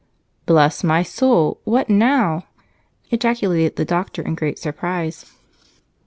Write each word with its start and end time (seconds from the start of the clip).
"Bless 0.47 0.83
my 0.83 1.03
soul! 1.03 1.59
What 1.63 1.87
now?" 1.87 2.45
ejaculated 3.11 3.75
the 3.75 3.85
doctor 3.85 4.23
in 4.23 4.33
great 4.33 4.57
surprise. 4.57 5.31